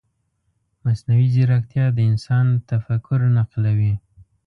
مصنوعي 0.83 1.27
ځیرکتیا 1.33 1.85
د 1.93 1.99
انسان 2.11 2.45
تفکر 2.69 3.19
نقلوي. 3.37 3.93